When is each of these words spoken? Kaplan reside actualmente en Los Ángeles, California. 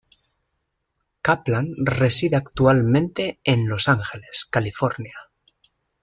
Kaplan 1.21 1.75
reside 1.85 2.35
actualmente 2.35 3.37
en 3.45 3.67
Los 3.69 3.87
Ángeles, 3.87 4.47
California. 4.51 5.13